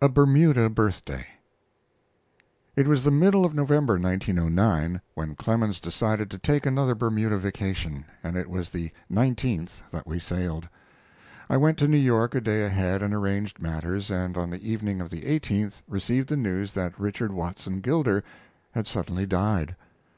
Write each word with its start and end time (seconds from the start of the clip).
A 0.00 0.08
BERMUDA 0.08 0.70
BIRTHDAY 0.70 1.26
It 2.74 2.88
was 2.88 3.04
the 3.04 3.10
middle 3.10 3.44
of 3.44 3.52
November, 3.54 3.98
1909, 3.98 5.02
when 5.12 5.36
Clemens 5.36 5.78
decided 5.78 6.30
to 6.30 6.38
take 6.38 6.64
another 6.64 6.94
Bermuda 6.94 7.36
vacation, 7.36 8.06
and 8.22 8.34
it 8.34 8.48
was 8.48 8.70
the 8.70 8.92
19th 9.12 9.82
that 9.90 10.06
we 10.06 10.18
sailed. 10.18 10.66
I 11.50 11.58
went 11.58 11.76
to 11.80 11.86
New 11.86 11.98
York 11.98 12.34
a 12.34 12.40
day 12.40 12.64
ahead 12.64 13.02
and 13.02 13.12
arranged 13.12 13.60
matters, 13.60 14.10
and 14.10 14.38
on 14.38 14.48
the 14.48 14.66
evening 14.66 15.02
of 15.02 15.10
the 15.10 15.20
18th 15.20 15.82
received 15.86 16.30
the 16.30 16.36
news 16.38 16.72
that 16.72 16.98
Richard 16.98 17.32
Watson 17.34 17.80
Gilder 17.82 18.24
had 18.72 18.86
suddenly 18.86 19.26
died. 19.26 19.76